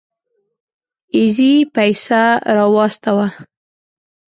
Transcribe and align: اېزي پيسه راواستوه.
اېزي 1.15 1.51
پيسه 1.75 2.21
راواستوه. 2.55 3.25